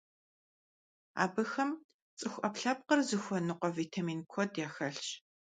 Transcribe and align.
Абыхэм 1.23 1.71
цӀыху 2.17 2.41
Ӏэпкълъэпкъыр 2.41 2.99
зыхуэныкъуэ 3.07 3.69
витамин 3.77 4.19
куэд 4.31 4.51
яхэлъщ. 4.65 5.07